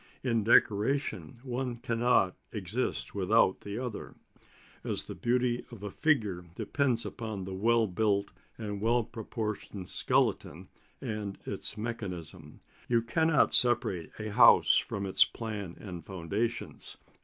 In 0.23 0.43
decoration 0.43 1.37
one 1.43 1.75
cannot 1.75 2.35
exist 2.51 3.13
without 3.13 3.61
the 3.61 3.77
other, 3.77 4.15
as 4.83 5.03
the 5.03 5.13
beauty 5.13 5.63
of 5.71 5.83
a 5.83 5.91
figure 5.91 6.43
depends 6.55 7.05
upon 7.05 7.45
the 7.45 7.53
well 7.53 7.85
built 7.85 8.31
and 8.57 8.81
well 8.81 9.03
proportioned 9.03 9.89
skeleton 9.89 10.69
and 11.01 11.37
its 11.45 11.77
mechanism. 11.77 12.61
You 12.87 13.03
cannot 13.03 13.53
separate 13.53 14.09
a 14.17 14.31
house 14.31 14.75
from 14.75 15.05
its 15.05 15.23
plan 15.23 15.75
and 15.77 16.03
foundations. 16.03 16.97